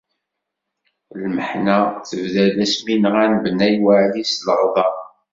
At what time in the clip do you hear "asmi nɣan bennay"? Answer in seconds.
2.65-3.75